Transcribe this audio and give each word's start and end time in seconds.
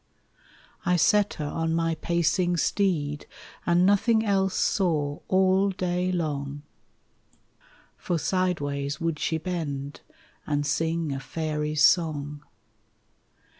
I 0.83 0.95
set 0.95 1.35
her 1.35 1.45
on 1.45 1.75
my 1.75 1.93
pacing 1.93 2.57
steed 2.57 3.27
And 3.67 3.85
nothing 3.85 4.25
else 4.25 4.55
saw 4.55 5.19
all 5.27 5.69
day 5.69 6.11
long, 6.11 6.63
(1681 7.99 7.99
RAINBOW 8.07 8.07
GOLD 8.07 8.07
For 8.07 8.17
sideways 8.17 8.99
would 8.99 9.19
she 9.19 9.37
bend, 9.37 10.01
and 10.47 10.65
sing 10.65 11.11
A 11.11 11.19
faery's 11.19 11.83
song. 11.83 12.41